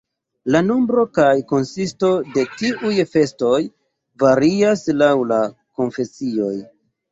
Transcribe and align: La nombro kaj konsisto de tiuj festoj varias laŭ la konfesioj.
La 0.53 0.59
nombro 0.69 1.03
kaj 1.17 1.33
konsisto 1.51 2.09
de 2.37 2.47
tiuj 2.63 2.95
festoj 3.13 3.61
varias 4.25 4.89
laŭ 5.05 5.13
la 5.35 5.41
konfesioj. 5.83 6.53